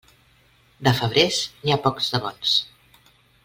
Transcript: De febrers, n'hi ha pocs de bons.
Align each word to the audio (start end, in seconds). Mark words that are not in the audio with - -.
De 0.87 0.93
febrers, 1.01 1.43
n'hi 1.65 1.75
ha 1.75 1.79
pocs 1.89 2.11
de 2.17 2.25
bons. 2.27 2.59